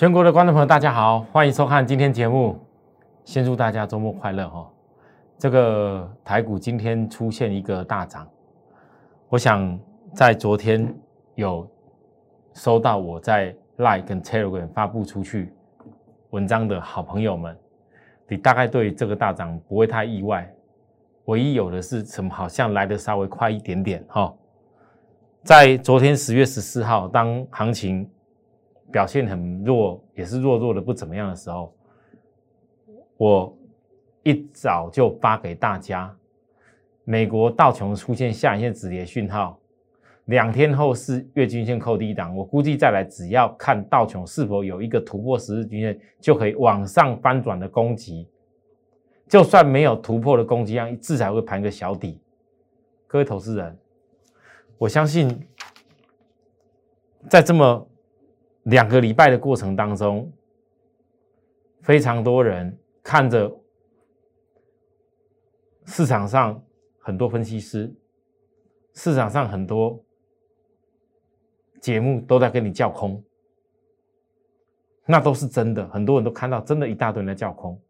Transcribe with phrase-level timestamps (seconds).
[0.00, 2.58] 全国的观众朋友，大家好，欢迎收看今天节目。
[3.22, 4.66] 先祝大家周末快乐哈！
[5.36, 8.26] 这个台股今天出现一个大涨，
[9.28, 9.78] 我想
[10.14, 10.90] 在昨天
[11.34, 11.70] 有
[12.54, 15.52] 收到我在 Line 跟 Telegram 发布出去
[16.30, 17.54] 文章的好朋友们，
[18.26, 20.50] 你大概对这个大涨不会太意外。
[21.26, 22.30] 唯一有的是什么？
[22.30, 24.32] 好像来的稍微快一点点哈。
[25.44, 28.10] 在昨天十月十四号，当行情
[28.90, 31.72] 表现很弱，也是弱弱的不怎么样的时候，
[33.16, 33.56] 我
[34.22, 36.14] 一早就发给大家，
[37.04, 39.58] 美国道琼出现下影线止跌讯号，
[40.26, 48.28] 两天后是月均线扣低档，我估计再来只要看道琼是否有一个突破十日均线，就可以往上翻转的攻击，
[49.28, 52.20] 就算没有突破的攻击量，至少会盘个小底。
[53.06, 53.78] 各位投资人，
[54.78, 55.46] 我相信
[57.28, 57.86] 在这么。
[58.64, 60.30] 两个礼拜的过程当中，
[61.80, 63.50] 非常多人看着
[65.86, 66.62] 市场上
[66.98, 67.92] 很多分析师，
[68.92, 70.04] 市场上很多
[71.80, 73.24] 节目都在跟你叫空，
[75.06, 75.88] 那都是真的。
[75.88, 77.80] 很多人都看到，真的一大堆人在叫空，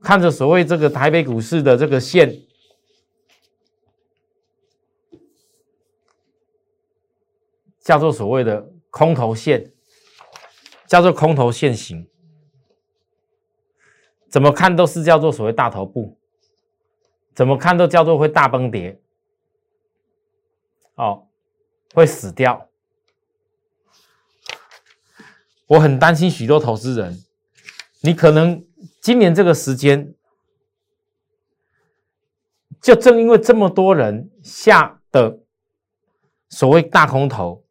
[0.00, 2.36] 看着所谓这个台北股市的这个线，
[7.78, 8.73] 叫做所谓的。
[8.94, 9.72] 空头线
[10.86, 12.08] 叫做空头线型，
[14.30, 16.16] 怎么看都是叫做所谓大头部，
[17.34, 19.02] 怎么看都叫做会大崩跌，
[20.94, 21.26] 哦，
[21.92, 22.68] 会死掉。
[25.66, 27.24] 我很担心许多投资人，
[28.02, 28.64] 你可能
[29.00, 30.14] 今年这个时间，
[32.80, 35.40] 就正因为这么多人下的
[36.48, 37.63] 所谓大空头。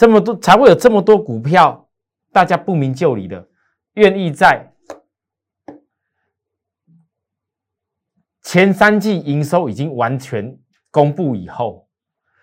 [0.00, 1.86] 这么多才会有这么多股票，
[2.32, 3.46] 大家不明就里的，
[3.96, 4.72] 愿意在
[8.40, 10.58] 前三季营收已经完全
[10.90, 11.86] 公布以后，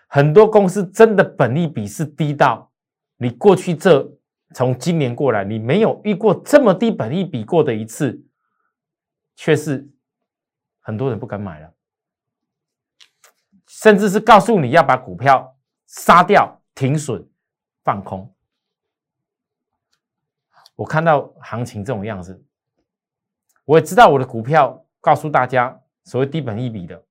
[0.08, 2.72] 很多公司真的本利比是低到
[3.16, 4.08] 你过去这
[4.54, 8.24] 从今年过来，你没有遇过这么低本利比过的一次，
[9.36, 9.90] 却是
[10.80, 11.74] 很多人不敢买了，
[13.66, 15.58] 甚至是告诉你要把股票
[15.88, 17.28] 杀掉停损。
[17.88, 18.30] 放空，
[20.76, 22.44] 我看到行情这种样子，
[23.64, 27.02] 我也知道我的股票告诉大家所谓低本一笔的，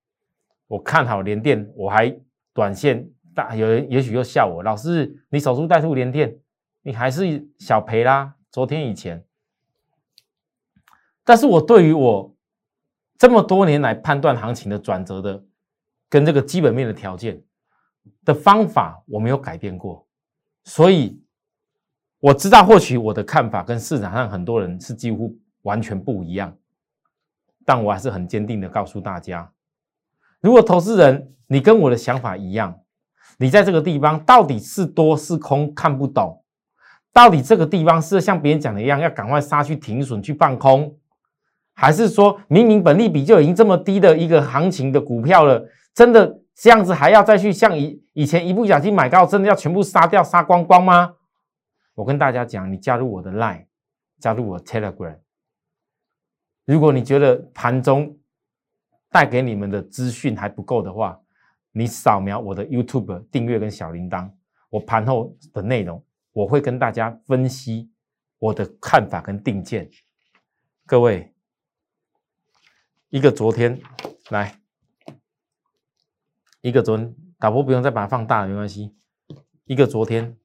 [0.66, 2.14] 我看好连电，我还
[2.52, 6.38] 短线大有人也许又笑我，老师你守株待兔连电，
[6.82, 8.34] 你还是小赔啦。
[8.50, 9.24] 昨天以前，
[11.24, 12.36] 但是我对于我
[13.16, 15.42] 这么多年来判断行情的转折的
[16.10, 17.42] 跟这个基本面的条件
[18.26, 20.05] 的方法，我没有改变过。
[20.66, 21.18] 所以
[22.18, 26.54] 我知道，或许我的看法跟市场上很多人是几乎完全不一样，
[27.64, 29.52] 但我还是很坚定的告诉大家：
[30.40, 32.80] 如果投资人你跟我的想法一样，
[33.38, 36.42] 你在这个地方到底是多是空看不懂，
[37.12, 40.98] 到底这个地方是像别人讲的一样，要赶快杀去停损去放空，
[41.74, 46.40] 还是说明明本利比就已经这么低的一个行情的股票了，真的？
[46.58, 51.16] 这样子还要再去像一以前一不小心买高，真的要全部杀掉杀光光吗？
[51.92, 53.66] 我跟大家讲，你加入我的 Line，
[54.18, 55.18] 加入我 Telegram。
[56.64, 58.18] 如果你觉得盘中
[59.10, 61.20] 带给你们的资讯还不够的话，
[61.72, 64.30] 你扫描我的 YouTube 订阅跟小铃铛，
[64.70, 66.02] 我盘后的内容
[66.32, 67.90] 我会跟大家分析
[68.38, 69.90] 我的看法跟定见。
[70.86, 71.34] 各位，
[73.10, 73.78] 一个昨天
[74.30, 74.58] 来。
[76.62, 78.94] 一个昨天打波不用再把它放大了，没关系。
[79.64, 80.36] 一个昨天，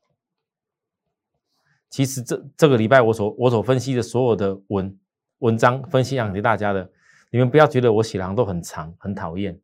[1.90, 5.00] 其实这这个礼拜我所我所分析的所有的文
[5.40, 6.92] 文章分析讲给大家的，
[7.32, 9.60] 你们不要觉得我写的都很长很讨厌。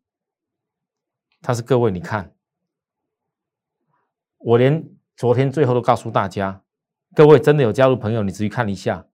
[1.41, 2.33] 他是各位，你看，
[4.37, 6.63] 我连昨天最后都告诉大家，
[7.15, 9.07] 各位真的有加入朋友，你仔细看一下。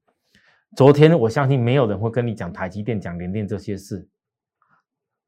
[0.76, 4.10] 昨天我相信没有人会跟你讲台积电、讲联电这些事。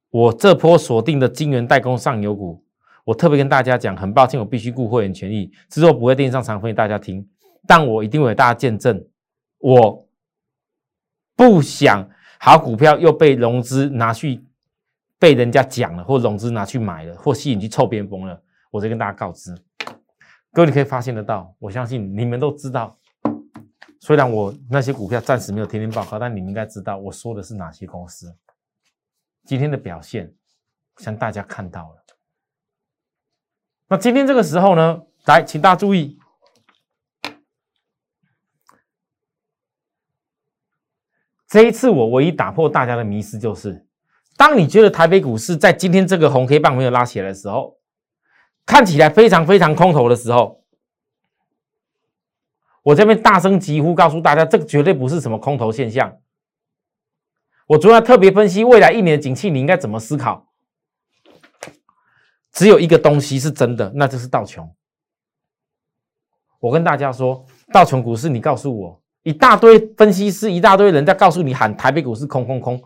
[0.09, 2.64] 我这波锁定的晶圆代工上游股，
[3.06, 7.25] 我特别跟大家讲，很抱歉，我必须顾会员权益，之后不会电视上常分给大家听，
[7.68, 9.07] 但我一定会给大家见证，
[9.60, 10.07] 我
[11.36, 12.10] 不想
[12.40, 14.44] 好股票又被融资拿去
[15.19, 18.42] 被人家讲了，或融资拿去买了，或吸引去臭边锋了，
[18.72, 19.56] 我再跟大家告知。
[20.52, 22.98] 各位你可以发现得到，我相信你们都知道，
[24.00, 28.36] 虽然我那些股票暂时没有天天报告，但你们应该知道我说的是哪些公司。
[29.44, 30.34] 今天的表现，
[30.98, 32.02] 像大家看到了。
[33.87, 36.17] 那今天这个时候呢，来，请大家注意，
[41.47, 43.85] 这一次我唯一打破大家的迷思就是，
[44.35, 47.77] 当你觉得台北股市在今天这个红黑棒没有拉起来的时候，
[48.65, 50.63] 看起来非常非常空头的时候。
[52.81, 56.17] 我这边大声疾呼，告诉大家，这个绝对不是什么空头现象。
[57.67, 60.51] 我昨要特别分析未来一年的景气，你应该怎么思考？
[62.56, 64.74] 只有一个东西是真的，那就是道琼。
[66.60, 69.02] 我跟大家说，道琼股市，你告诉我。
[69.24, 72.81] 一大堆分析师，一大堆人在告诉你喊台北股市空空空，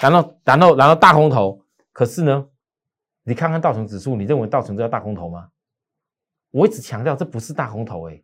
[0.00, 1.60] 然后然后然后大空头。
[1.92, 2.46] 可是呢，
[3.24, 5.48] 你看看道琼指数，你认为道琼这叫大空头吗？
[6.50, 8.22] 我一直强调这不是大空头哎。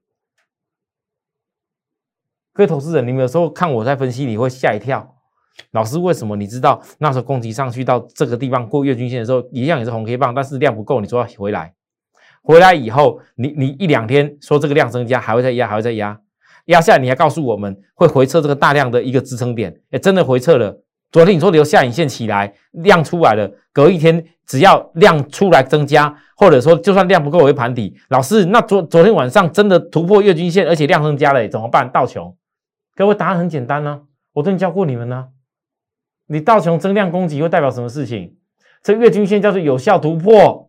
[2.53, 5.14] 各位投资人，你们有时候看我在分析，你会吓一跳。
[5.73, 6.37] 老师为什么？
[6.37, 11.73] 你知道那时候攻击上去到这个地方过月均线的时候，一样也是红 K 棒，但是量不够，你说要回来，
[12.43, 16.21] 回来以后，你你一两天说这个量增加，还会再压，还会再压。
[16.67, 20.81] 压下，你还告诉我们会回撤这个大量的一个支撑点，哎，真的回撤了。
[21.13, 27.95] 昨天你说留下影线起来，量出来了，隔一天只要量出来增加，或者说就算量不够，我会盘底。
[28.09, 31.89] 老师，那昨昨天晚上真的突破月均线，而且量增加了，怎么办？
[31.93, 32.35] 道琼，
[32.97, 34.01] 各位答案很简单呢，
[34.33, 35.29] 我都教过你们呢。
[36.27, 38.37] 你道琼增量攻击会代表什么事情？
[38.83, 40.69] 这月均线叫做有效突破，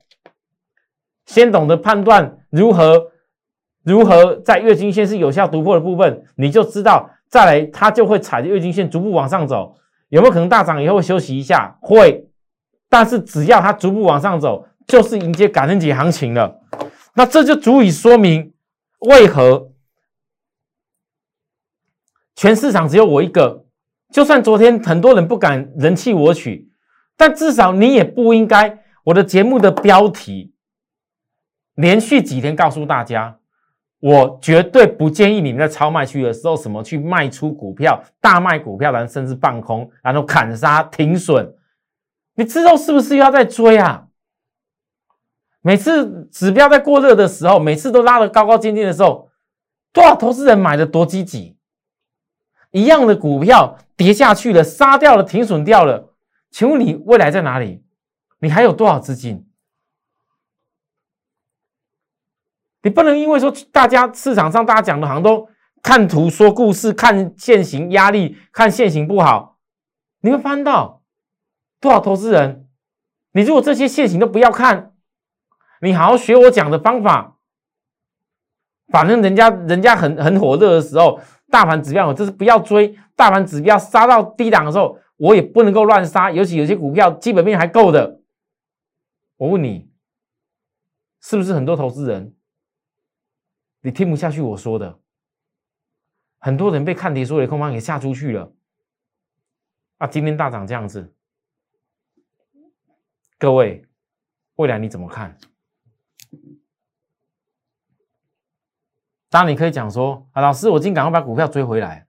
[1.25, 3.11] 先懂得判断如何。
[3.83, 9.75] 如何在月均线是有效突破的部分，你就知道再来它就会踩着月均线逐步往上走，
[10.09, 11.77] 有没有可能大涨以后休息一下？
[11.81, 12.27] 会，
[12.89, 16.61] 但是只要它逐步往上走，就是迎接感恩节行情了。
[17.13, 18.53] 那这就足以说明
[19.01, 19.71] 为何
[22.35, 23.64] 全市场只有我一个。
[24.11, 26.69] 就算昨天很多人不敢人气我取，
[27.17, 30.53] 但至少你也不应该我的节目的标题
[31.75, 33.37] 连续几天告诉大家。
[34.01, 41.55] 我绝对不建议你们在超卖区的时候，什么去卖出股票、大卖股票，然后甚至放空，然后砍杀停损。
[42.35, 44.07] 你之后是不是又要再追啊？
[45.61, 49.31] 每次指标在过热的时候，每次都拉得高高尖尖的时候，
[49.91, 51.54] 多少投资人买的多积极？
[52.75, 56.13] 一样的股票跌下去了，杀掉了，停损掉了，
[56.51, 57.85] 请问你未来在哪里？
[58.39, 59.47] 你还有多少资金？
[62.81, 65.47] 你不能因为说大家市场上大家讲的好像都
[65.81, 69.57] 看图说故事，看现行压力，看现行不好，
[70.19, 71.01] 你会翻到
[71.79, 72.67] 多少投资人？
[73.31, 74.91] 你如果这些现行都不要看，
[75.79, 77.37] 你好好学我讲的方法，
[78.89, 81.21] 反正人家人家很很火热的时候，
[81.55, 88.19] 大盘指标就是不要追，大盘指标杀到低档的时候，我也不能够乱杀，尤其有些股票基本面还够的，
[89.37, 89.89] 我问你，
[91.21, 92.35] 是不是很多投资人？
[93.79, 94.99] 你听不下去我说的，
[96.39, 98.51] 很多人被看跌说的空方给吓出去了。
[99.99, 101.15] 啊，今天大涨这样子，
[103.39, 103.85] 各位，
[104.55, 105.37] 未来你怎么看？
[109.35, 112.07] 当然你可以讲说啊，老师，我今天赶快把股票追回来。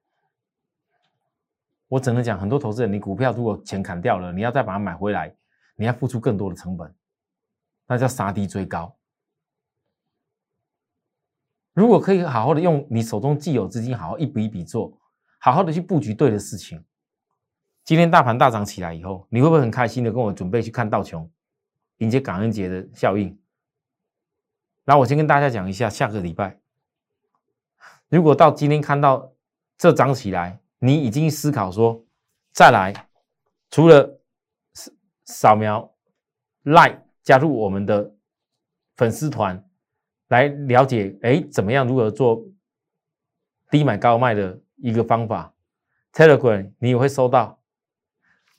[1.89, 5.35] 我只能讲，很多投资人，你股票如果钱砍掉了，你要再把它买回来，
[5.75, 6.95] 你要付出更多的成本，
[7.89, 8.95] 那叫杀低追高。
[11.73, 14.97] 如果可以好好的用你手中既有资金，好好一笔一笔做，
[15.41, 16.85] 好好的去布局对的事情。
[17.83, 21.29] 今天大盘大涨起来以后，你会不会很开心的跟我准备去看道琼，
[21.97, 23.37] 迎接感恩节的效应？
[24.85, 26.61] 然后我先跟大家讲一下，下个礼拜，
[28.09, 29.33] 如果到今天看到
[29.77, 32.05] 这涨起来，你已经思考说
[32.53, 33.09] 再来，
[33.71, 34.21] 除了
[35.25, 35.95] 扫描
[36.65, 38.15] Line 加入我们的
[38.97, 39.63] 粉丝团。
[40.29, 41.87] 来了解，哎，怎么样？
[41.87, 42.45] 如何做
[43.71, 45.55] 低买高卖的一个方法
[46.13, 47.61] ？Telegram 你也会收到。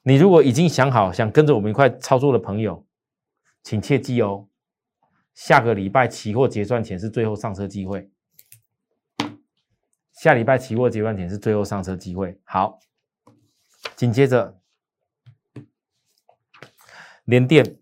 [0.04, 2.86] 你如果已经想好想跟着我们一块操作的朋友，
[3.63, 4.48] 请切记哦，
[5.34, 8.10] 下个礼拜期货结算前是最后上车机会。
[10.18, 12.40] 下礼拜期货结算前是最后上车机会。
[12.44, 12.80] 好，
[13.96, 14.60] 紧接着
[17.26, 17.78] 连电。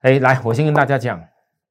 [0.00, 1.24] 哎，来，我先跟大家讲，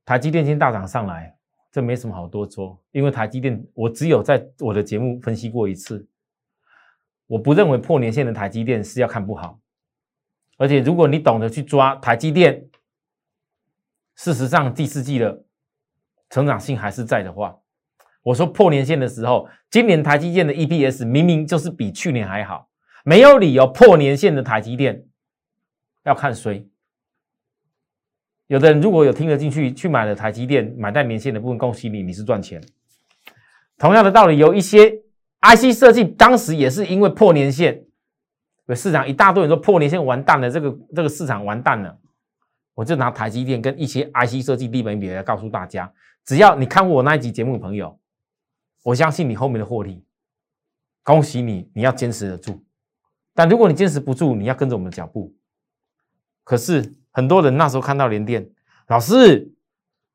[0.06, 1.38] 台积电今天大涨上来，
[1.70, 6.08] 这没什么好多说，因为台积电我只有在我的节目分析过一次，
[7.28, 9.60] 我不认为破年线的台积电是要看不好，
[10.58, 12.70] 而且如果你懂得去抓台积电，
[14.16, 15.44] 事实上第四季的
[16.30, 17.58] 成长性还是在的话，
[18.22, 22.70] 我说破年线的时候，今年台积电的 EPS 明明就是比去年还好，
[23.04, 25.06] 没有理由破年线的台积电
[26.04, 26.68] 要看谁。
[28.48, 32.62] 有的人如果有听得进去，去买了台积电，买在年线的部分，恭喜你，你是赚钱。
[33.78, 34.92] 同样的道理，有一些
[35.42, 37.84] IC 设计当时也是因为破年线，
[38.76, 41.98] 市场一大堆人说破年线完蛋了，这个这个市场完蛋了。
[42.76, 45.92] 我就拿台积电跟一些 IC 设计低本比来告诉大家，
[46.26, 48.00] 只要你看过我那一集节目的朋友，
[48.84, 50.04] 我相信你后面的获利，
[51.04, 52.64] 恭喜你，你要坚持得住。
[53.36, 55.36] 但如果你坚持不住，你要跟着我们的脚步。
[56.44, 58.50] 可是很多人那时候看到联电，
[58.88, 59.54] 老师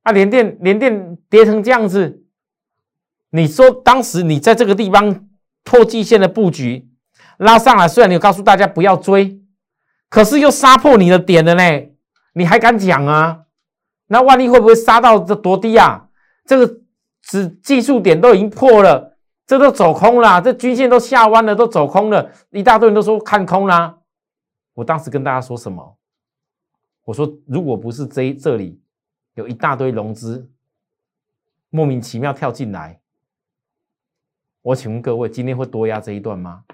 [0.03, 2.23] 啊，联电联电跌成这样子，
[3.31, 5.29] 你说当时你在这个地方
[5.65, 6.89] 破季线的布局
[7.39, 9.41] 拉上来，虽然你告诉大家不要追，
[10.09, 11.63] 可是又杀破你的点了呢，
[12.39, 13.47] 你还敢讲啊？
[14.07, 16.09] 那万一会不会杀到这多低啊？
[16.45, 16.81] 这个
[17.21, 19.19] 指技术点都已经破了。
[19.45, 23.99] 这都走空了，这均线都下弯了，都走空了，一大堆人都说看空啦。
[24.75, 25.97] 我当时跟大家说什么？
[27.05, 28.79] 我说，如果不是这这里
[29.35, 30.51] 有一大堆融资
[31.71, 33.01] 莫名其妙跳进来，
[34.61, 36.65] 我请问各位，今天会多压这一段吗？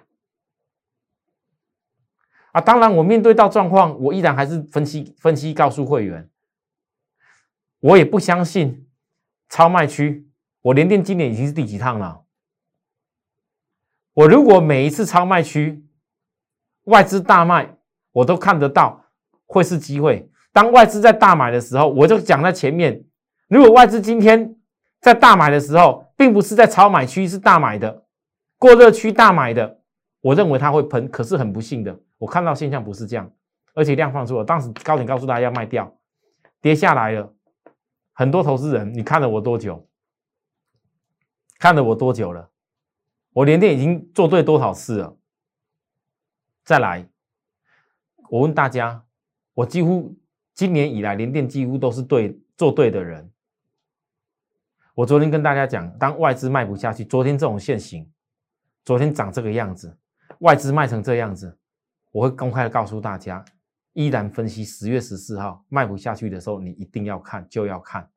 [2.54, 6.30] 啊，当然，我面对到状况，我依然还是分析分析，告诉会员，
[7.80, 8.86] 我也不相信
[9.48, 10.28] 超卖区。
[10.62, 12.22] 我连电今年已经是第几趟了？
[14.12, 15.84] 我如果每一次超卖区
[16.84, 17.76] 外资大卖，
[18.12, 19.04] 我都看得到
[19.46, 20.30] 会是机会。
[20.52, 23.04] 当外资在大买的时候，我就讲在前面。
[23.48, 24.54] 如果外资今天
[25.00, 28.04] 在大买的时候，并不是在超买区是大买的，
[28.58, 29.80] 过热区大买的，
[30.24, 31.06] 我认为它会喷。
[31.10, 33.30] 可是很不幸的，我看到现象不是这样，
[33.74, 34.44] 而且量放出了。
[34.44, 35.94] 当时高点告诉大家要卖掉，
[36.62, 37.34] 跌下来了。
[38.14, 39.86] 很多投资人，你看了我多久？
[41.58, 42.50] 看了我多久了？
[43.34, 45.18] 我连电已经做对多少次了？
[46.64, 47.06] 再来，
[48.30, 49.04] 我问大家，
[49.52, 50.16] 我几乎
[50.54, 53.30] 今年以来连电几乎都是对做对的人。
[54.94, 58.10] 我昨天跟大家讲，当外资卖不下去，昨天这种现形，
[58.86, 59.98] 昨天长这个样子，
[60.44, 61.58] 外资卖成这样子，
[62.12, 63.42] 我会公开的告诉大家，
[63.94, 68.10] 依然分析十月十四号卖不下去的时候，你一定要看，就要看。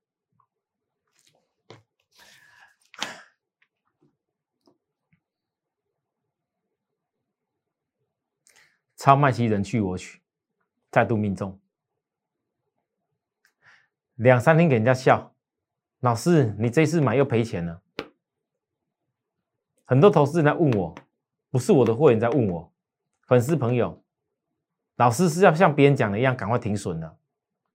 [8.97, 10.21] 超卖期人去我取，
[10.91, 11.57] 再度命中。
[14.15, 15.33] 两三天给人家笑，
[16.01, 17.81] 老师，你这次买又赔钱了。
[19.85, 20.93] 很多投资人在问我，
[21.49, 22.73] 不是我的会员在问我，
[23.27, 24.03] 粉丝朋友，
[24.97, 27.17] 老师是要像别人讲的一样，赶快停损了，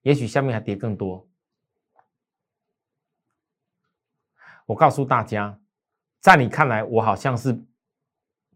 [0.02, 1.29] 也许下面还跌更多。
[4.67, 5.59] 我告诉大家，
[6.21, 7.64] 在你看来，我好像是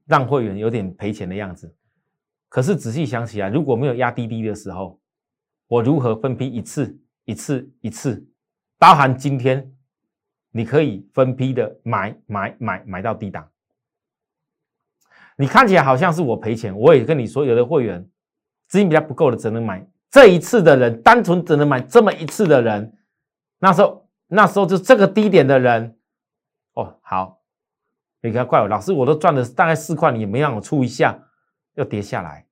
[0.04, 1.76] 让会员有点赔钱的样子。
[2.48, 5.00] 可是仔细想起来，如果没有压滴滴的时候，
[5.66, 8.24] 我如何分批一次一次一次，
[8.78, 9.74] 包含今天，
[10.50, 13.50] 你可以分批的买买买买到低档。
[15.36, 18.02] 你看起来好像是我赔钱，我也跟你说，有的会员
[18.68, 22.96] 资金比较不够的，只能买这一次的人，单纯只能买这么一次的人，
[23.58, 25.96] 那时候那时候就这个低点的人，
[26.72, 27.42] 哦好，
[28.22, 31.22] 你不要怪我，老师我都赚了大概四块，你也没让我出一下。
[31.74, 32.46] 又跌下来，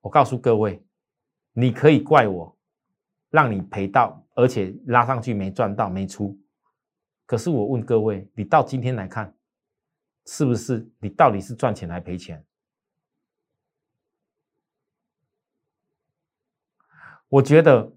[0.00, 0.82] 我告诉各位，
[1.52, 2.56] 你可以怪我，
[3.28, 6.34] 让你赔到，而且拉上去没赚到没出。
[7.26, 9.30] 可是我问各位，你到今天来看，
[10.26, 12.44] 是不是你到底是赚钱还赔钱？
[17.28, 17.92] 我觉得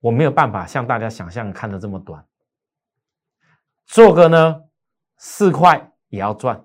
[0.00, 2.26] 我没有办法像大家想象看的这么短，
[3.86, 4.64] 做个呢
[5.16, 6.64] 四块也要赚，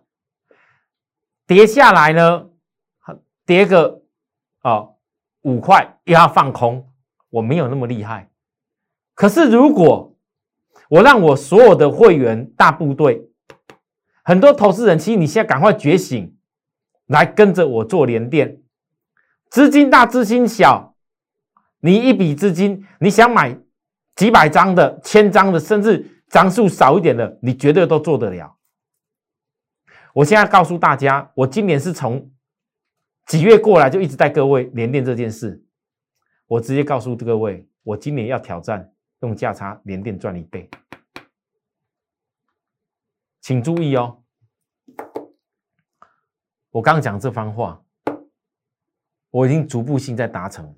[1.45, 2.47] 跌下来呢。
[3.43, 4.03] 跌个
[4.59, 4.87] 啊
[5.41, 6.93] 五块又要放空，
[7.29, 8.31] 我没有那么厉害。
[9.13, 10.15] 可是如果
[10.89, 13.30] 我让我所有的会员大部队，
[14.23, 16.35] 很多投资人，其实你现在赶快觉醒，
[17.07, 18.61] 来跟着我做连电，
[19.49, 20.95] 资金大资金小，
[21.79, 23.57] 你一笔资金你想买
[24.15, 28.57] 几百张的、千张的，甚至张数少一点的，你绝对都做得了。
[30.13, 32.29] 我现在告诉大家，我今年是从。
[33.27, 35.63] 几月过来就一直带各位连电这件事，
[36.47, 40.69] 我直接告诉各位，我今年要挑战用价差连电赚一倍，
[43.41, 44.21] 请注意哦。
[46.69, 47.83] 我刚讲这番话，
[49.29, 50.73] 我已经逐步性在达成。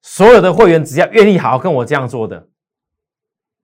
[0.00, 2.48] 所有的会员只要愿意好好跟我这样做的，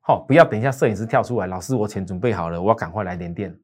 [0.01, 3.59] 好，不要等一下摄影师跳出来，老师我钱准备好了，我要赶快来连电，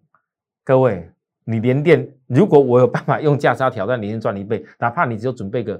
[0.65, 1.12] 各位。
[1.45, 5.73] 你连电，如果我有办法用价差挑战连电赚一倍，哪怕你只有准备个，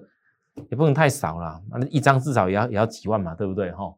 [0.69, 3.95] 也不能太少了，那一张至少也要也要几万嘛，对不对哈？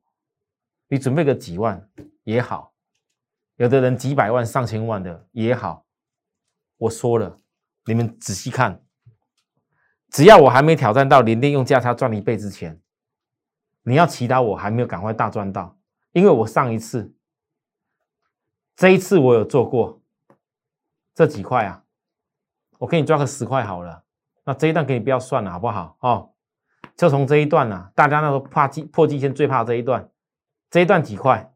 [0.88, 1.82] 你准备个几万
[2.24, 2.73] 也好，
[3.56, 5.86] 有的人几百万、上千万的也好，
[6.76, 7.38] 我说了，
[7.84, 8.82] 你们仔细看，
[10.10, 12.80] 只要我还没挑战到连电用价差赚一倍之前，
[13.82, 15.78] 你要祈祷我还没有赶快大赚到，
[16.12, 17.14] 因为我上一次、
[18.74, 20.02] 这一次我有做过
[21.14, 21.84] 这几块啊，
[22.78, 24.02] 我给你抓个十块好了，
[24.44, 25.96] 那这一段给你不要算了，好不好？
[26.00, 26.32] 哦，
[26.96, 30.10] 就从这一段啊，大家那个怕季破季线最怕这一段，
[30.70, 31.53] 这一段几块？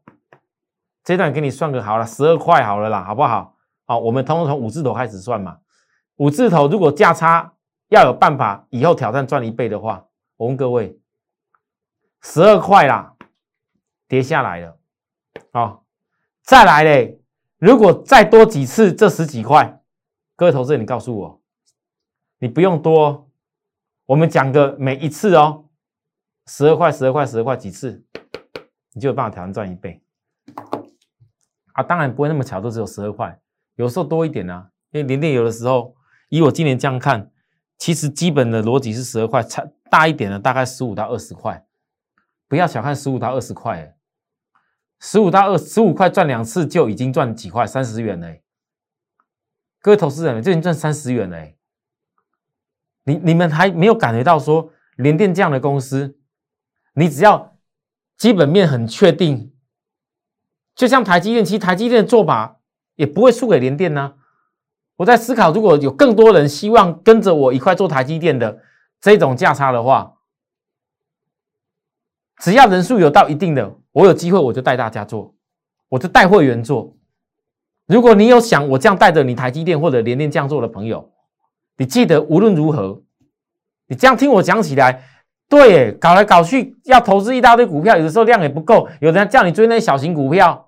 [1.09, 3.55] 这段给你算个好了，十二块好了啦，好不好？
[3.85, 5.57] 好，我们通通从五字头开始算嘛。
[6.17, 7.51] 五字头如果价差
[7.87, 10.05] 要有办法以后挑战赚一倍的话，
[10.37, 10.99] 我问各位，
[12.21, 13.15] 十二块啦，
[14.07, 14.77] 跌下来了，
[15.51, 15.83] 好，
[16.43, 17.19] 再来嘞。
[17.57, 19.81] 如果再多几次这十几块，
[20.35, 21.41] 各位投资人，你告诉我，
[22.37, 23.27] 你不用多，
[24.05, 25.65] 我们讲个每一次哦，
[26.45, 28.05] 十二块，十二块，十二块几次，
[28.93, 29.99] 你就有办法挑战赚一倍。
[31.73, 33.39] 啊，当然不会那么巧，都只有十二块，
[33.75, 34.67] 有时候多一点呢。
[34.91, 35.95] 因为连电有的时候，
[36.29, 37.31] 以我今年这样看，
[37.77, 41.63] 其实基本的逻辑是十二块，差大一点的大概十五到二十块。
[42.47, 43.95] 不要小看十五到二十块，哎，
[44.99, 48.41] 十五到二十五块赚两次就已经赚几块，三十元嘞。
[49.81, 51.55] 各位投资人，就已经赚三十元嘞。
[53.03, 56.17] 你你们还没有感觉到说联电这样的公司，
[56.93, 57.55] 你只要
[58.17, 59.53] 基本面很确定。
[60.79, 62.61] 就像台积电，其实台积电的做法
[62.95, 64.13] 也不会输给联电呢。
[64.95, 68.59] 我在思考，如果有更多人希望跟着我一块做台积电的
[69.01, 70.13] 这种价差的话，
[72.37, 75.35] 只要人数有到一定的，我有机会我就带大家做，
[75.89, 76.95] 我就带会员做。
[77.85, 81.11] 如果你有想我这样带着你台积电或者联电这样做的朋友，
[81.75, 83.01] 你记得无论如何，
[83.87, 85.03] 你这样听我讲起来，
[85.49, 90.67] 对，搞来搞去要投资一大堆股票，有的时候量也不够，有人叫你追那些小型股票。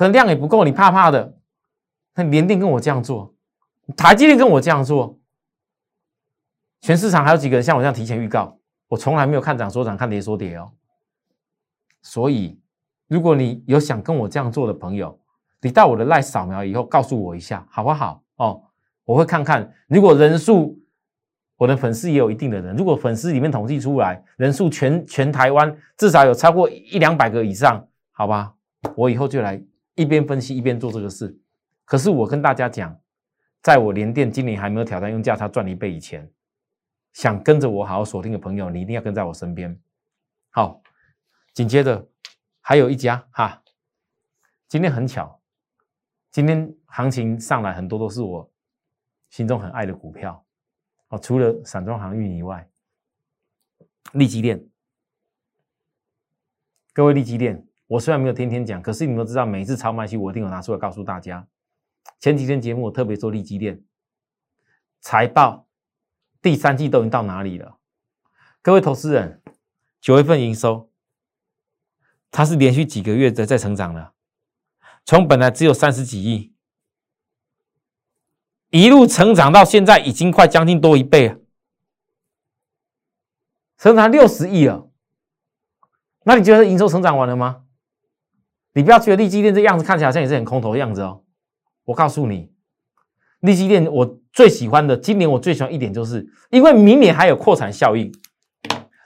[0.00, 1.36] 可能量也不够，你怕怕的。
[2.14, 3.34] 那联电跟我这样做，
[3.94, 5.18] 台积电跟我这样做，
[6.80, 8.58] 全市场还有几个人像我这样提前预告？
[8.88, 10.72] 我从来没有看涨说涨，看跌说跌哦。
[12.00, 12.58] 所以，
[13.08, 15.20] 如果你有想跟我这样做的朋友，
[15.60, 18.22] 你到我的赖扫描以后，告诉我一下好不好？
[18.36, 18.62] 哦，
[19.04, 19.70] 我会看看。
[19.86, 20.82] 如果人数，
[21.58, 28.54] 我的粉丝也有一定的人，如果粉丝里面统计出来人数全全台湾至少有超过一两百个以上，好吧，
[28.96, 29.62] 我以后就来。
[30.00, 31.38] 一边分析一边做这个事，
[31.84, 32.98] 可是我跟大家讲，
[33.60, 36.26] 在我连电今年还没有挑战用价差赚一倍以前，
[37.12, 39.78] 想跟着我好好锁定的朋友，你一定要跟在我身边。
[40.48, 40.82] 好，
[41.52, 42.08] 紧接着
[42.62, 43.62] 还有一家哈，
[44.68, 45.38] 今天很巧，
[46.30, 48.50] 今天行情上来很多都是我
[49.28, 50.42] 心中很爱的股票
[51.08, 52.66] 哦，除了散装航运以外，
[54.14, 54.66] 利基电，
[56.94, 57.66] 各位利基电。
[57.90, 61.44] 我虽然没有天天讲，可是你们都知道，每一次超卖期我一定有拿出来告诉大家。
[62.20, 63.82] 前几天节目我特别做利基店
[65.00, 65.66] 财报，
[66.40, 67.78] 第三季都已经到哪里了？
[68.62, 69.42] 各位投资人，
[70.00, 70.88] 九月份营收，
[72.30, 74.12] 它是连续几个月的在成长了，
[75.04, 76.54] 从本来只有三十几亿，
[78.70, 81.40] 一路成长到现在已经快将近多一倍了，
[83.76, 84.88] 成长六十亿了。
[86.22, 87.64] 那你觉得营收成长完了吗？
[88.72, 91.24] 你不要觉得利基电这样子看起来好像也是很空头的样子哦。
[91.84, 92.52] 我告诉你，
[93.40, 98.12] 利基电我最喜欢的，今年我最喜欢一点就是，因为明年还有扩产效应。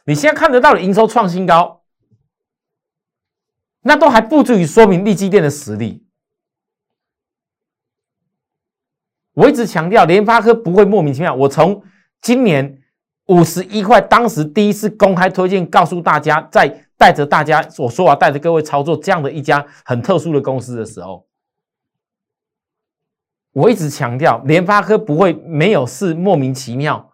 [0.05, 1.83] 你现在看得到的营收创新高，
[3.81, 6.05] 那都还不足以说明利基电的实力。
[9.33, 11.35] 我一直强调，联发科不会莫名其妙。
[11.35, 11.83] 我从
[12.20, 12.83] 今年
[13.29, 16.84] 五十一块，当时第一次公开推荐，告诉大家在。
[16.96, 21.26] 带着大家，我说啊带着各位操作这样的一家很特殊的公司的时候，
[23.52, 27.12] 我一直强调，联发科不会没有事莫名其妙，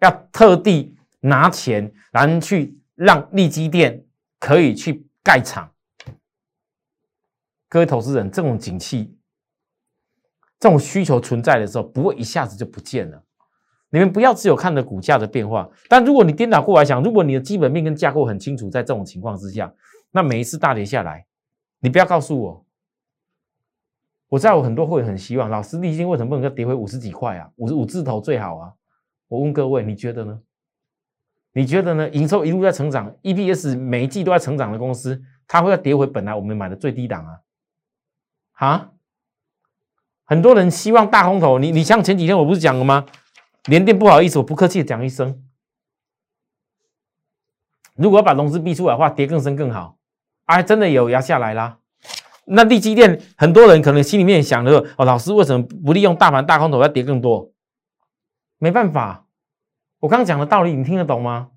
[0.00, 4.04] 要特地拿钱然后去让利基店
[4.38, 5.72] 可以去盖厂。
[7.68, 9.16] 各位投资人，这种景气、
[10.60, 13.24] 这种需求存在的时候，不会一下子就不见了。
[13.92, 19.70] 你们不要只有看着股价的变化，但如果你颠倒过来想，如果你的基本面跟架构很清楚，在这种情况之下，
[20.10, 21.26] 那每一次大跌下来，
[21.78, 22.64] 你不要告诉我，
[24.30, 27.50] 我在我很多会很希望，老师立金为什么不能够跌回五十几块啊？
[27.56, 28.72] 五十五字头最好啊！
[29.28, 30.40] 我问各位，你觉得呢？
[31.52, 32.08] 你觉得呢？
[32.08, 37.40] 营收一路在成长，EPS 每一季都在成长的公司，它会要跌回本来我们买的最低档啊？
[38.54, 38.90] 啊？
[40.24, 43.04] 很多人希望大空头，你你像前几天我不是讲了吗？
[43.66, 45.42] 连电不好意思，我不客气的讲一声，
[47.94, 49.98] 如果要把融资逼出来的话，跌更深更好。
[50.46, 51.78] 哎，真的有压下来啦。
[52.44, 57.52] 那利基电很多人可能心里面想的哦，老师为什么不利用大盘大空头要跌更多？
[58.58, 59.26] 没办法，
[60.00, 61.50] 我刚刚讲的道理你听得懂吗？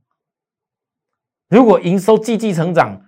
[1.50, 3.02] 如果营收季季成长，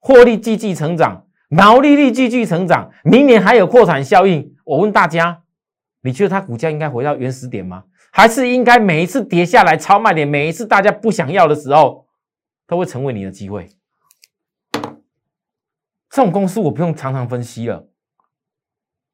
[0.00, 5.44] 获利季季成长，毛利率季季成长，明年还有扩产效应，我问大家，
[6.02, 7.84] 你觉得它股价应该回到原始点吗？
[8.10, 12.06] 还是应该每一次跌下来超卖点，每一次大家不想要的时候，
[12.66, 13.68] 都会成为你的机会？
[16.08, 17.88] 这种公司我不用常常分析了，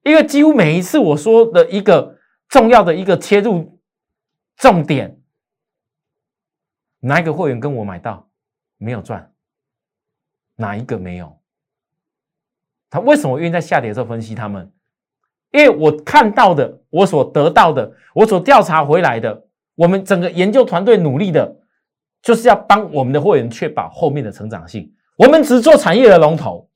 [0.03, 3.79] 因为几乎每一次我说的一个重要的一个切入
[4.57, 5.21] 重点，
[7.01, 8.31] 哪一个会员跟我买到
[8.79, 9.33] 没有赚？
[10.55, 11.39] 哪一个没有？
[12.89, 14.73] 他为什么愿意在下跌的时候分析他们？
[15.53, 21.57] 因为我看到的，我所得到的，我所调查回来的，我们整个研究团队努力的，
[22.23, 24.93] 就是要帮我们的会员确保后面的成长性。
[25.17, 26.69] 我们只做产业的龙头。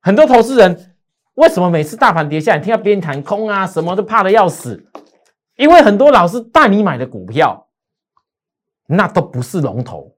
[0.00, 0.96] 很多投资人
[1.34, 4.84] 为什么每次大盘跌下来，听到别人谈空啊，什么都怕的要死？
[5.56, 7.68] 因为很多老师带你买的股票，
[8.86, 10.16] 那都不是龙头，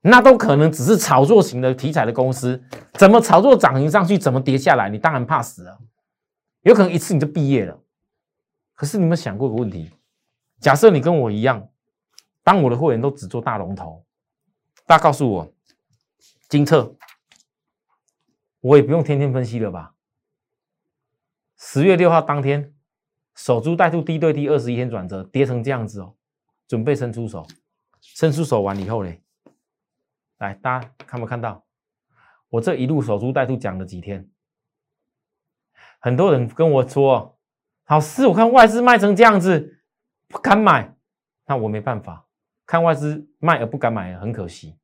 [0.00, 2.62] 那都可能只是炒作型的题材的公司。
[2.94, 4.88] 怎么炒作涨停上去，怎么跌下来？
[4.88, 5.78] 你当然怕死了，
[6.62, 7.80] 有可能一次你就毕业了。
[8.74, 9.90] 可是你有没有想过一个问题？
[10.60, 11.68] 假设你跟我一样，
[12.42, 14.04] 当我的会员都只做大龙头。
[14.86, 15.52] 大家告诉我，
[16.48, 16.96] 金策，
[18.60, 19.94] 我也不用天天分析了吧？
[21.58, 22.72] 十月六号当天，
[23.34, 26.14] 守株待兔，低对低，二十一天转折，跌成这样子哦，
[26.66, 27.46] 准备伸出手，
[28.00, 29.12] 伸出手完以后呢，
[30.38, 31.64] 来，大家看没看到？
[32.48, 34.30] 我这一路守株待兔讲了几天？
[36.00, 37.38] 很多人跟我说，
[37.86, 39.82] 老师，我看外资卖成这样子，
[40.28, 40.96] 不敢买，
[41.46, 42.26] 那我没办法。
[42.64, 44.78] 看外资卖而不敢买，很可惜。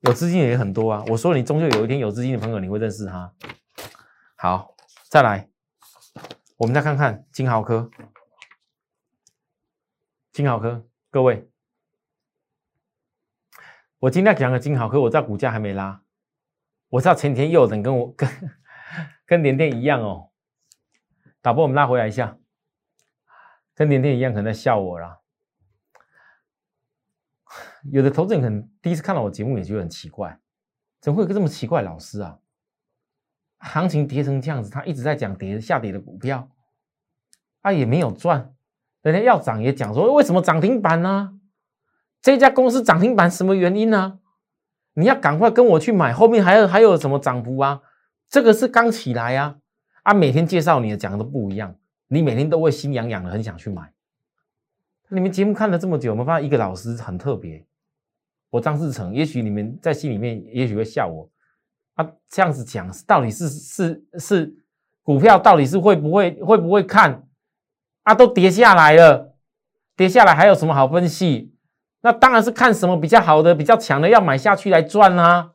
[0.00, 1.04] 有资金也很多啊。
[1.08, 3.32] 我说你终究有一天有资金的朋友，你会认识他。
[4.36, 4.76] 好，
[5.08, 5.48] 再来，
[6.56, 7.90] 我们再看看金豪科。
[10.32, 11.50] 金豪科，各位，
[14.00, 16.00] 我今天讲的金豪科，我知道股价还没拉，
[16.88, 18.30] 我知道前天又有人跟我 跟
[19.26, 20.30] 跟联电一样哦。
[21.42, 22.38] 导播，我们拉回来一下，
[23.74, 25.20] 跟联电一样，可能在笑我了。
[27.90, 30.38] 有的投资人可能第一次看到我节目也觉得很奇怪，
[31.00, 32.38] 怎么会有个这么奇怪老师啊？
[33.58, 36.48] 行情跌成这样子，他一直在讲跌下跌的股票，
[37.60, 38.54] 他也没有赚，
[39.02, 41.37] 人家要涨也讲说为什么涨停板呢？
[42.20, 44.18] 这家公司涨停板什么原因呢？
[44.94, 47.80] 你要赶快跟我去买，后面还有还有什么涨幅啊？
[48.28, 49.56] 这个是刚起来啊，
[50.02, 51.74] 啊每天介绍你的讲的都不一样，
[52.08, 53.92] 你每天都会心痒痒的，很想去买。
[55.08, 57.64] 你们节目看了这么久，我们发现一个老师很特别。
[58.50, 61.30] 我张志成，也许你们在心里面也许会笑我，
[61.94, 64.54] 啊，这样子讲到底是是是
[65.02, 67.26] 股票到底是会不会会不会看
[68.02, 68.14] 啊？
[68.14, 69.36] 都跌下来了，
[69.96, 71.54] 跌下来还有什么好分析？
[72.00, 75.52] 那当然是看什么比较好的、比较强的要买下去来赚啦。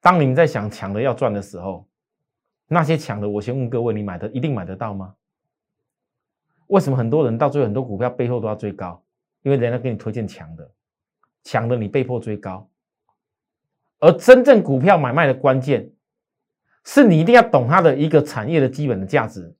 [0.00, 1.86] 当你们在想强的要赚的时候，
[2.68, 5.14] 那些强的，我先问各位，你买的一定买得到吗？
[6.68, 9.02] 为什么很多人到最后很多股票背后都要追高？
[9.42, 10.70] 因为人家给你推荐强的，
[11.44, 12.68] 强的你被迫追高。
[13.98, 15.90] 而真正股票买卖的关键，
[16.84, 19.54] 是你一定要懂它的一个产业的基本的价值。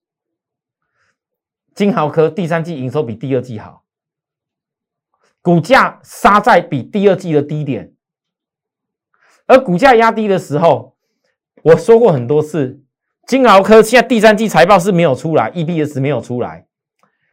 [1.81, 3.85] 金豪科第三季营收比第二季好，
[5.41, 7.95] 股价杀在比第二季的低点，
[9.47, 10.99] 而股价压低的时候，
[11.63, 12.83] 我说过很多次，
[13.27, 16.67] 金豪科现在第三季财报是没有出来，EPS 没有出来。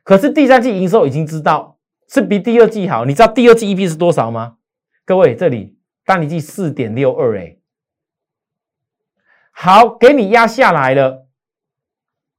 [0.05, 4.55] 可是第三季营收已经知道是比第二季好，你知道第二季 EP 是多少吗？
[5.03, 7.57] 各位，这里单一季四点六二，哎，
[9.51, 11.27] 好，给你压下来了，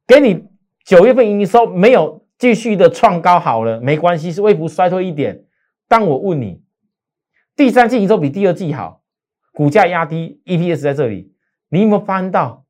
[0.06, 0.47] 给你
[0.88, 5.44] 九月份营收没有继续的创高，好了，没关系，是微幅衰退一点。
[5.86, 6.62] 但我问你，
[7.54, 9.02] 第三季营收比第二季好，
[9.52, 11.34] 股价压低，EPS 在这里，
[11.68, 12.64] 你有没有发现到？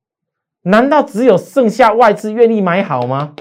[0.63, 3.35] 难道只有剩下外资愿意买好吗？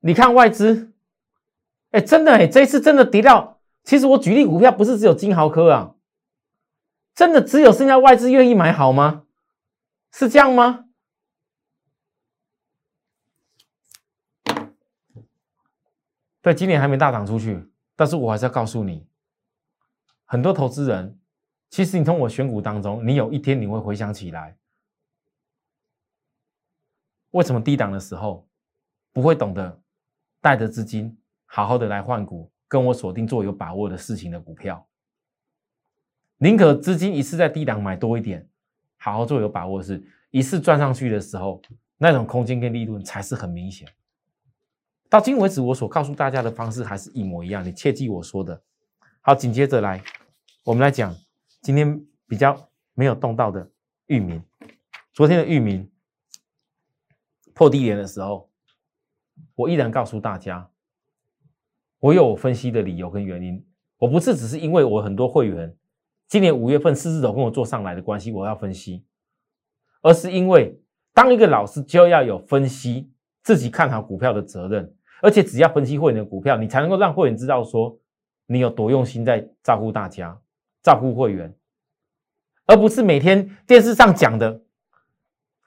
[0.00, 0.94] 你看外资，
[1.90, 5.94] 哎，真的哎，这一次真的跌到，其实我举例股票不是只有金豪科啊，
[7.14, 9.23] 真的只有剩下外资愿意买好吗？
[10.16, 10.84] 是这样吗？
[16.40, 19.08] 对，今年还没大涨出去，但是我还是要告诉你，
[20.24, 21.18] 很多投资人，
[21.68, 24.56] 其实你从我选股当中，你有一天你会回想起来，
[27.32, 28.48] 为什么低档的时候
[29.12, 29.82] 不会懂得。
[30.40, 34.86] 带着资金好好的来换股，跟我锁定做有把握的事情的股票。
[36.36, 38.48] 宁可资金一次在低档买多一点，
[39.04, 41.60] 好好做有把握的事，一次赚上去的时候，
[41.98, 43.86] 那种空间跟利润才是很明显。
[45.10, 48.62] 到今为止，我所告诉大家的方式还是一模一样，你切记我说的。
[49.20, 50.02] 好，紧接着来，
[50.64, 51.14] 我们来讲
[51.60, 53.70] 今天比较没有动到的
[54.06, 54.42] 域名。
[55.12, 55.86] 昨天的域名
[57.52, 58.48] 破低点的时候，
[59.54, 60.70] 我依然告诉大家，
[62.00, 63.62] 我有分析的理由跟原因。
[63.98, 65.76] 我不是只是因为我很多会员
[66.34, 69.04] 今年五月份狮子头跟我做上来的关系，我要分析，
[70.02, 70.76] 而是因为
[71.12, 73.08] 当一个老师就要有分析
[73.44, 74.92] 自己看好股票的责任。
[75.22, 77.96] 而且只要分析会员的股票，你才能够让会员知道说
[78.48, 80.36] 你有多用心在照顾大家、
[80.82, 81.54] 照顾会员，
[82.66, 84.62] 而不是每天电视上讲的，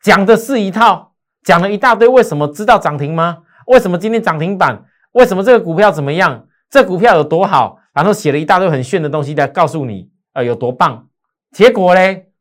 [0.03, 2.10] 讲的是一套，讲了一大堆。
[2.10, 3.43] 为什么知道涨停吗？
[3.67, 4.84] 为什么今天涨停板？
[5.13, 6.45] 为什么这个股票怎么样？
[6.69, 7.80] 这股票有多好？
[7.93, 11.10] 然后写了一大堆很炫的东西来告诉你，呃，有多棒。
[11.50, 12.32] 结果嘞，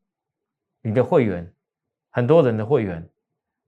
[0.83, 1.51] 你的会员，
[2.11, 3.09] 很多人的会员，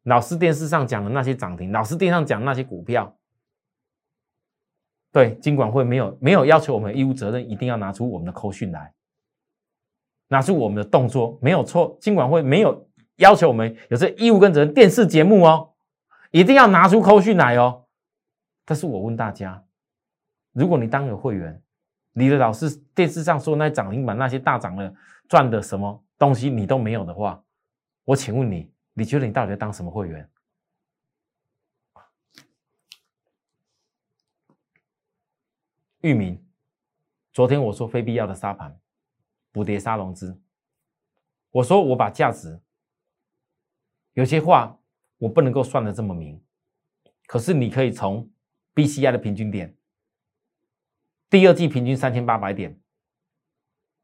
[0.02, 3.16] 老师电视上讲的那些涨停，老师电视上讲那些股票。
[5.12, 8.92] 对，金管会没有没有要求我们义务责任一定要拿出我们的扣讯来，
[10.28, 11.96] 拿出我们的动作没有错。
[11.98, 12.86] 金管会没有
[13.16, 15.72] 要求我们有这义务跟责任，电视节目哦，
[16.32, 17.86] 一定要拿出扣讯来哦。
[18.66, 19.64] 但是我问大家，
[20.52, 21.62] 如果你当有会员，
[22.12, 24.94] 你的老师电视上说那涨停板那些大涨的
[25.28, 27.44] 赚的什么东西你都没有的话，
[28.04, 30.28] 我请问你，你觉得你到底要当什么会员？
[36.00, 36.44] 域名，
[37.32, 38.80] 昨天我说非必要的沙盘，
[39.52, 40.40] 补跌杀融资。
[41.50, 42.60] 我说我把价值，
[44.12, 44.78] 有些话
[45.18, 46.42] 我不能够算的这么明，
[47.26, 48.30] 可是你可以从
[48.74, 49.76] BCI 的平均点，
[51.30, 52.80] 第二季平均三千八百点，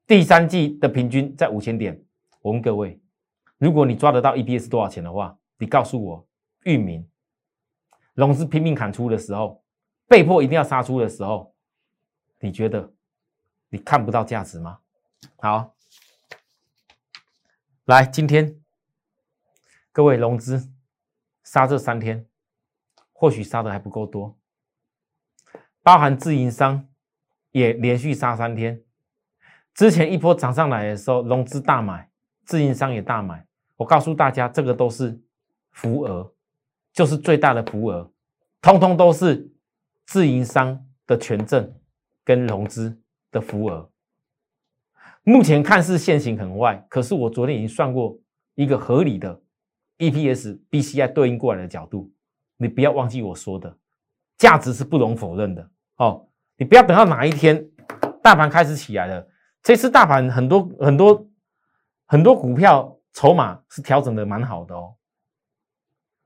[0.06, 2.04] 第三季的平均在五千点。
[2.42, 3.00] 我问各位，
[3.56, 6.28] 如果你抓得到 EPS 多少钱的话，你告诉我，
[6.64, 7.08] 域名
[8.12, 9.64] 融资拼命砍出的时候，
[10.06, 11.54] 被迫一定要杀出的时候。
[12.40, 12.92] 你觉得
[13.70, 14.80] 你看不到价值吗？
[15.38, 15.74] 好，
[17.86, 18.60] 来，今天
[19.92, 20.70] 各位融资
[21.42, 22.26] 杀这三天，
[23.14, 24.36] 或许杀的还不够多，
[25.82, 26.86] 包含自营商
[27.54, 28.82] 也连续杀三天。
[29.72, 32.10] 之前一波涨上来的时候，融资大买，
[32.44, 33.46] 自营商也大买。
[33.76, 35.18] 我告诉大家，这个都是
[35.70, 36.34] 浮额，
[36.92, 38.12] 就是最大的浮额，
[38.60, 39.50] 通通都是
[40.04, 41.74] 自营商的权证。
[42.26, 42.98] 跟融资
[43.30, 43.90] 的浮额，
[45.24, 48.18] 目前看似现行很坏，可是我昨天已经算过
[48.54, 49.42] 一个合理的
[49.98, 52.10] EPS BCI 对应过来的角度，
[52.56, 53.76] 你不要忘记我说的，
[54.38, 56.26] 价值是不容否认的哦。
[56.56, 57.68] 你不要等到哪一天
[58.22, 59.26] 大盘开始起来了，
[59.62, 61.28] 这次大盘很多很多
[62.06, 64.94] 很多股票筹码是调整的蛮好的哦。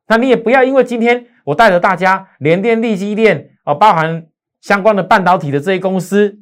[0.07, 4.29] 那你也不要因为今天我带着大家联电、力基电哦，包含。
[4.61, 6.37] 相关的半导体的这些公司，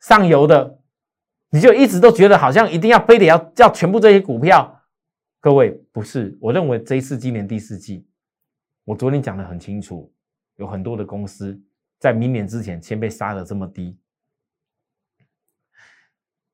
[0.00, 0.80] 上游的，
[1.50, 4.82] 你就一直都觉得好像一定要非得要要全部这些股票，
[5.40, 8.04] 各位不是，我认为这一次今年第四季，
[8.84, 10.12] 我昨天讲的很清楚，
[10.56, 11.56] 有很多的公司
[11.98, 13.98] 在明年之前先被杀的这么低，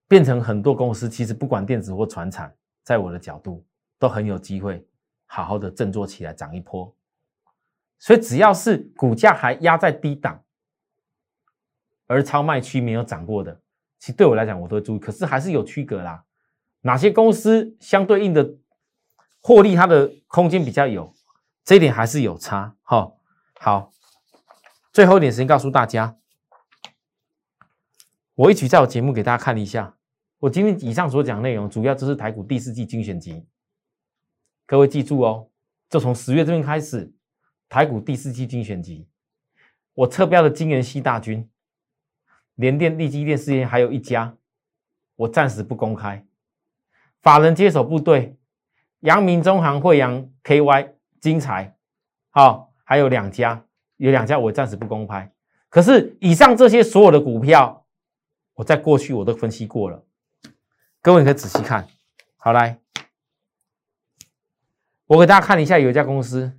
[0.08, 3.66] 变成很多公司其实不管电子或船产，在我的角度
[3.98, 4.86] 都很有机会
[5.26, 6.94] 好好的振作起来涨一波，
[7.98, 10.42] 所以只要是股价还压在低档。
[12.08, 13.58] 而超卖区没有涨过的，
[13.98, 16.22] 其实对我来讲我都会注意，可是还是有区隔啦。
[16.82, 18.56] 哪些公司相对应的
[19.40, 21.14] 获利，它的空间比较有，
[21.64, 22.76] 这一点还是有差。
[22.82, 23.12] 哈，
[23.54, 23.91] 好，
[24.92, 26.18] 最后一点时间告诉大家，
[28.34, 29.96] 我一起在我节目给大家看一下，
[30.38, 33.46] 我今天以上所讲内容，主要就是台股第四季精选集。
[34.66, 35.48] 各位记住哦，
[35.88, 37.10] 就从十月这边开始，
[37.70, 39.08] 台股第四季精选集，
[39.94, 41.48] 我测标的金元系大军。
[42.56, 44.36] 联电、力基电事业还有一家，
[45.16, 46.26] 我暂时不公开。
[47.22, 48.36] 法人接手部队，
[49.00, 51.74] 阳明、中航、惠阳、KY、精彩，
[52.28, 53.64] 好，还有两家，
[54.02, 55.30] 有两家我暂时不公开。
[55.68, 57.86] 可是以上这些所有的股票，
[58.54, 60.04] 我在过去我都分析过了，
[61.00, 61.86] 各位可以仔细看。
[62.36, 62.80] 好来，
[65.06, 66.52] 我给大家看一下，有一家公司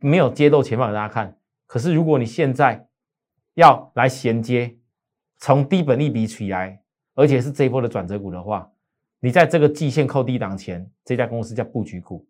[0.00, 1.36] 没有接漏前方给大家看。
[1.66, 2.88] 可是如果你现在
[3.52, 4.78] 要来衔接，
[5.36, 6.82] 从低本利比起来，
[7.14, 8.72] 而且是这一波的转折股的话，
[9.20, 12.26] 你在这个季线扣低档前，这家公司叫布局股，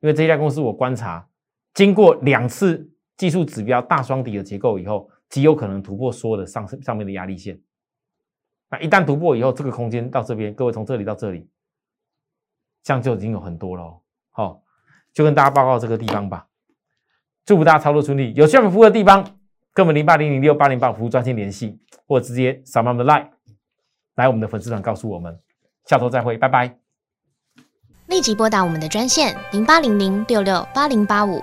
[0.00, 1.28] 因为这家公司我观察，
[1.72, 7.60] 经过两次技术指标大双底的结构以后，极有可能突破所有的上上面的压力线。
[8.68, 11.48] 那一旦突破以后，这个空间到这边，各位从这里到这里，
[12.82, 14.00] 这样就已经有很多了。
[14.30, 14.62] 好，
[15.12, 16.48] 就跟大家报告这个地方吧。
[17.44, 18.32] 祝福大家操作顺利。
[18.34, 19.22] 有需要服务的地方，
[19.74, 23.28] 跟我们零八零零六八零八服务专线联系，或直接扫描我们的 line
[24.14, 25.38] 来我们的粉丝团告诉我们。
[25.84, 26.78] 下周再会，拜拜。
[28.06, 31.42] 立即拨打我们的专线零八零零六六八零八五。